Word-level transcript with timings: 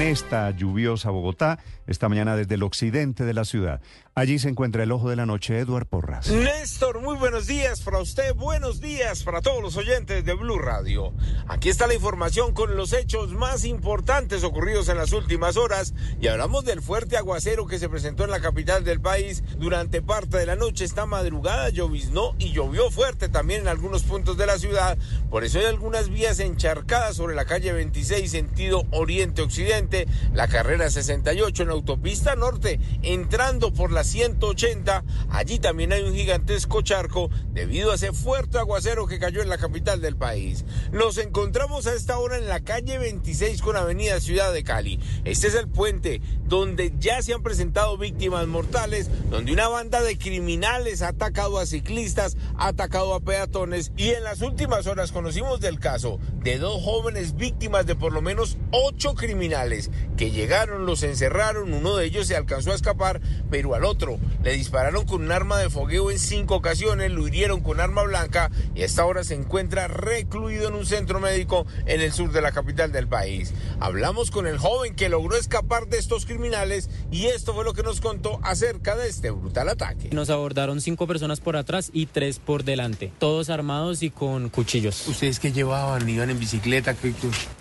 en 0.00 0.02
esta 0.02 0.50
lluviosa 0.52 1.10
Bogotá, 1.10 1.58
esta 1.88 2.08
mañana 2.08 2.36
desde 2.36 2.54
el 2.54 2.62
occidente 2.62 3.24
de 3.24 3.34
la 3.34 3.44
ciudad. 3.44 3.80
Allí 4.14 4.40
se 4.40 4.48
encuentra 4.48 4.82
el 4.82 4.90
ojo 4.90 5.10
de 5.10 5.16
la 5.16 5.26
noche, 5.26 5.58
Eduard 5.58 5.86
Porras. 5.86 6.28
Néstor, 6.28 7.00
muy 7.00 7.16
buenos 7.16 7.46
días 7.46 7.80
para 7.82 8.00
usted, 8.00 8.34
buenos 8.34 8.80
días 8.80 9.22
para 9.22 9.40
todos 9.40 9.62
los 9.62 9.76
oyentes 9.76 10.24
de 10.24 10.34
Blue 10.34 10.58
Radio. 10.58 11.12
Aquí 11.46 11.68
está 11.68 11.86
la 11.86 11.94
información 11.94 12.52
con 12.52 12.76
los 12.76 12.92
hechos 12.92 13.32
más 13.32 13.64
importantes 13.64 14.42
ocurridos 14.42 14.88
en 14.88 14.96
las 14.96 15.12
últimas 15.12 15.56
horas 15.56 15.94
y 16.20 16.26
hablamos 16.26 16.64
del 16.64 16.82
fuerte 16.82 17.16
aguacero 17.16 17.66
que 17.66 17.78
se 17.78 17.88
presentó 17.88 18.24
en 18.24 18.32
la 18.32 18.40
capital 18.40 18.82
del 18.82 19.00
país 19.00 19.44
durante 19.56 20.02
parte 20.02 20.36
de 20.38 20.46
la 20.46 20.56
noche. 20.56 20.84
Esta 20.84 21.06
madrugada 21.06 21.68
lloviznó 21.70 22.34
y 22.38 22.50
llovió 22.50 22.90
fuerte 22.90 23.28
también 23.28 23.62
en 23.62 23.68
algunos 23.68 24.02
puntos 24.02 24.36
de 24.36 24.46
la 24.46 24.58
ciudad, 24.58 24.98
por 25.30 25.44
eso 25.44 25.60
hay 25.60 25.66
algunas 25.66 26.08
vías 26.08 26.40
encharcadas 26.40 27.16
sobre 27.16 27.36
la 27.36 27.44
calle 27.44 27.72
26 27.72 28.28
sentido 28.28 28.82
oriente-occidente, 28.90 29.87
la 30.34 30.48
carrera 30.48 30.90
68 30.90 31.62
en 31.62 31.70
autopista 31.70 32.36
norte, 32.36 32.78
entrando 33.02 33.72
por 33.72 33.92
la 33.92 34.04
180. 34.04 35.04
Allí 35.30 35.58
también 35.58 35.92
hay 35.92 36.02
un 36.02 36.14
gigantesco 36.14 36.82
charco 36.82 37.30
debido 37.52 37.92
a 37.92 37.94
ese 37.94 38.12
fuerte 38.12 38.58
aguacero 38.58 39.06
que 39.06 39.18
cayó 39.18 39.40
en 39.40 39.48
la 39.48 39.58
capital 39.58 40.00
del 40.00 40.16
país. 40.16 40.64
Nos 40.92 41.18
encontramos 41.18 41.86
a 41.86 41.94
esta 41.94 42.18
hora 42.18 42.36
en 42.38 42.48
la 42.48 42.60
calle 42.60 42.98
26 42.98 43.62
con 43.62 43.76
Avenida 43.76 44.20
Ciudad 44.20 44.52
de 44.52 44.64
Cali. 44.64 45.00
Este 45.24 45.48
es 45.48 45.54
el 45.54 45.68
puente 45.68 46.20
donde 46.46 46.92
ya 46.98 47.22
se 47.22 47.34
han 47.34 47.42
presentado 47.42 47.96
víctimas 47.98 48.46
mortales, 48.46 49.10
donde 49.30 49.52
una 49.52 49.68
banda 49.68 50.02
de 50.02 50.18
criminales 50.18 51.02
ha 51.02 51.08
atacado 51.08 51.58
a 51.58 51.66
ciclistas, 51.66 52.36
ha 52.56 52.68
atacado 52.68 53.14
a 53.14 53.20
peatones 53.20 53.92
y 53.96 54.10
en 54.10 54.24
las 54.24 54.40
últimas 54.40 54.86
horas 54.86 55.12
conocimos 55.12 55.60
del 55.60 55.78
caso 55.78 56.18
de 56.42 56.58
dos 56.58 56.82
jóvenes 56.82 57.36
víctimas 57.36 57.86
de 57.86 57.94
por 57.94 58.12
lo 58.12 58.22
menos 58.22 58.56
ocho 58.70 59.14
criminales 59.14 59.77
que 60.16 60.30
llegaron, 60.30 60.86
los 60.86 61.02
encerraron, 61.02 61.72
uno 61.72 61.96
de 61.96 62.06
ellos 62.06 62.26
se 62.26 62.36
alcanzó 62.36 62.72
a 62.72 62.74
escapar, 62.74 63.20
pero 63.50 63.74
al 63.74 63.84
otro 63.84 64.18
le 64.42 64.52
dispararon 64.52 65.06
con 65.06 65.22
un 65.22 65.32
arma 65.32 65.58
de 65.58 65.70
fogueo 65.70 66.10
en 66.10 66.18
cinco 66.18 66.56
ocasiones, 66.56 67.10
lo 67.10 67.26
hirieron 67.26 67.60
con 67.60 67.80
arma 67.80 68.02
blanca 68.02 68.50
y 68.78 68.82
a 68.82 68.84
esta 68.84 69.04
hora 69.04 69.24
se 69.24 69.34
encuentra 69.34 69.88
recluido 69.88 70.68
en 70.68 70.74
un 70.74 70.86
centro 70.86 71.18
médico 71.18 71.66
en 71.86 72.00
el 72.00 72.12
sur 72.12 72.30
de 72.30 72.40
la 72.40 72.52
capital 72.52 72.92
del 72.92 73.08
país. 73.08 73.52
Hablamos 73.80 74.30
con 74.30 74.46
el 74.46 74.56
joven 74.56 74.94
que 74.94 75.08
logró 75.08 75.34
escapar 75.36 75.88
de 75.88 75.98
estos 75.98 76.26
criminales 76.26 76.88
y 77.10 77.26
esto 77.26 77.54
fue 77.54 77.64
lo 77.64 77.74
que 77.74 77.82
nos 77.82 78.00
contó 78.00 78.38
acerca 78.44 78.94
de 78.94 79.08
este 79.08 79.32
brutal 79.32 79.68
ataque. 79.68 80.10
Nos 80.12 80.30
abordaron 80.30 80.80
cinco 80.80 81.08
personas 81.08 81.40
por 81.40 81.56
atrás 81.56 81.90
y 81.92 82.06
tres 82.06 82.38
por 82.38 82.62
delante, 82.62 83.10
todos 83.18 83.50
armados 83.50 84.04
y 84.04 84.10
con 84.10 84.48
cuchillos. 84.48 85.08
¿Ustedes 85.08 85.40
qué 85.40 85.50
llevaban? 85.50 86.08
¿Iban 86.08 86.30
en 86.30 86.38
bicicleta? 86.38 86.94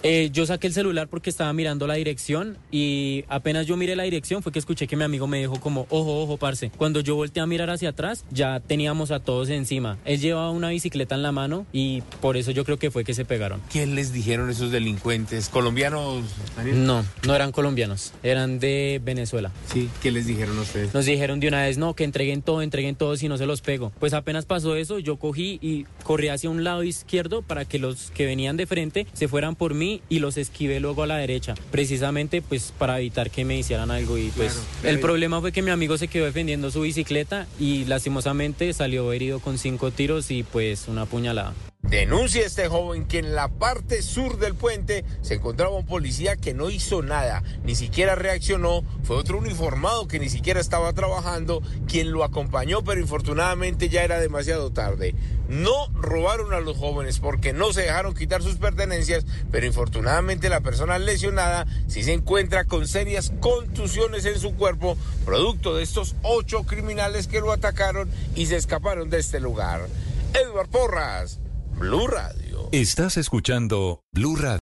Eh, 0.04 0.30
yo 0.32 0.46
saqué 0.46 0.68
el 0.68 0.74
celular 0.74 1.08
porque 1.08 1.32
estaba 1.32 1.52
mirando 1.52 1.88
la 1.88 1.96
dirección 1.96 2.60
y 2.70 3.26
apenas 3.28 3.66
yo 3.66 3.76
miré 3.76 3.96
la 3.96 4.04
dirección 4.04 4.44
fue 4.44 4.52
que 4.52 4.60
escuché 4.60 4.86
que 4.86 4.96
mi 4.96 5.04
amigo 5.04 5.26
me 5.26 5.40
dijo 5.40 5.60
como, 5.60 5.88
ojo, 5.90 6.22
ojo, 6.22 6.38
parce. 6.38 6.70
Cuando 6.78 7.00
yo 7.00 7.16
volteé 7.16 7.42
a 7.42 7.48
mirar 7.48 7.72
hacia 7.72 7.90
atrás, 7.90 8.24
ya 8.30 8.60
teníamos 8.60 9.10
a 9.10 9.20
todos 9.20 9.50
encima. 9.50 9.98
Él 10.06 10.20
llevaba 10.20 10.52
una 10.52 10.70
bicicleta 10.70 11.07
en 11.16 11.24
la 11.24 11.32
mano 11.32 11.66
y 11.72 12.02
por 12.22 12.38
eso 12.38 12.52
yo 12.52 12.66
creo 12.66 12.78
que 12.78 12.92
fue 12.92 13.04
que 13.04 13.14
se 13.14 13.26
pegaron. 13.26 13.62
¿Quién 13.72 13.96
les 13.96 14.14
dijeron 14.14 14.50
esos 14.50 14.72
delincuentes? 14.72 15.50
¿Colombianos? 15.50 16.24
No, 16.74 17.06
no 17.26 17.36
eran 17.36 17.52
colombianos, 17.52 18.14
eran 18.24 18.60
de 18.60 19.02
Venezuela. 19.04 19.52
Sí, 19.72 19.90
¿qué 20.02 20.12
les 20.12 20.26
dijeron 20.26 20.58
a 20.58 20.62
ustedes? 20.62 20.94
Nos 20.94 21.06
dijeron 21.06 21.40
de 21.40 21.48
una 21.48 21.64
vez, 21.64 21.78
no, 21.78 21.94
que 21.94 22.04
entreguen 22.04 22.42
todo, 22.42 22.62
entreguen 22.62 22.96
todo 22.96 23.16
si 23.18 23.28
no 23.28 23.38
se 23.38 23.46
los 23.46 23.62
pego. 23.62 23.92
Pues 24.00 24.14
apenas 24.14 24.46
pasó 24.46 24.76
eso, 24.76 25.00
yo 25.00 25.18
cogí 25.18 25.60
y 25.62 25.86
corrí 26.04 26.30
hacia 26.30 26.50
un 26.50 26.64
lado 26.64 26.84
izquierdo 26.84 27.42
para 27.42 27.66
que 27.66 27.80
los 27.80 28.12
que 28.12 28.26
venían 28.26 28.58
de 28.58 28.66
frente 28.66 29.08
se 29.14 29.28
fueran 29.28 29.56
por 29.56 29.74
mí 29.74 30.02
y 30.10 30.20
los 30.20 30.38
esquivé 30.38 30.80
luego 30.80 31.04
a 31.04 31.08
la 31.08 31.18
derecha, 31.18 31.56
precisamente 31.72 32.42
pues 32.42 32.74
para 32.78 33.00
evitar 33.00 33.30
que 33.30 33.46
me 33.46 33.58
hicieran 33.58 33.92
algo 33.92 34.18
y 34.18 34.30
pues 34.30 34.62
el 34.84 35.00
problema 35.00 35.42
fue 35.42 35.52
que 35.52 35.62
mi 35.62 35.72
amigo 35.72 35.98
se 35.98 36.08
quedó 36.08 36.26
defendiendo 36.26 36.72
su 36.72 36.82
bicicleta 36.82 37.48
y 37.60 37.86
lastimosamente 37.86 38.72
salió 38.74 39.12
herido 39.14 39.40
con 39.40 39.58
cinco 39.58 39.92
tiros 39.92 40.32
y 40.32 40.44
pues 40.44 40.88
una. 41.12 41.54
Denuncia 41.84 42.46
este 42.46 42.68
joven 42.68 43.06
que 43.06 43.20
en 43.20 43.34
la 43.34 43.48
parte 43.48 44.02
sur 44.02 44.40
del 44.40 44.56
puente 44.56 45.06
se 45.22 45.36
encontraba 45.36 45.78
un 45.78 45.86
policía 45.86 46.36
que 46.36 46.54
no 46.54 46.70
hizo 46.70 47.02
nada, 47.02 47.44
ni 47.64 47.76
siquiera 47.76 48.16
reaccionó, 48.16 48.84
fue 49.04 49.16
otro 49.16 49.38
uniformado 49.38 50.06
que 50.08 50.20
ni 50.20 50.28
siquiera 50.28 50.60
estaba 50.60 50.92
trabajando, 50.92 51.62
quien 51.88 52.12
lo 52.12 52.26
acompañó, 52.26 52.84
pero 52.84 53.00
infortunadamente 53.00 53.88
ya 53.88 54.04
era 54.04 54.20
demasiado 54.20 54.72
tarde. 54.72 55.16
No 55.48 55.88
robaron 55.94 56.54
a 56.54 56.60
los 56.60 56.76
jóvenes 56.76 57.20
porque 57.20 57.54
no 57.54 57.72
se 57.72 57.84
dejaron 57.84 58.16
quitar 58.16 58.44
sus 58.44 58.58
pertenencias, 58.58 59.26
pero 59.50 59.66
infortunadamente 59.66 60.50
la 60.50 60.60
persona 60.60 61.00
lesionada 61.00 61.66
sí 61.88 62.04
se 62.04 62.12
encuentra 62.12 62.66
con 62.66 62.86
serias 62.86 63.32
contusiones 63.40 64.26
en 64.26 64.40
su 64.40 64.56
cuerpo, 64.56 64.98
producto 65.26 65.78
de 65.78 65.84
estos 65.84 66.16
ocho 66.22 66.64
criminales 66.64 67.28
que 67.28 67.40
lo 67.40 67.54
atacaron 67.54 68.10
y 68.36 68.48
se 68.48 68.58
escaparon 68.58 69.10
de 69.10 69.20
este 69.20 69.40
lugar. 69.40 69.88
Edward 70.38 70.70
Porras. 70.70 71.40
Blue 71.80 72.08
Radio. 72.08 72.70
Estás 72.72 73.18
escuchando 73.18 74.04
Blue 74.12 74.36
Radio. 74.36 74.56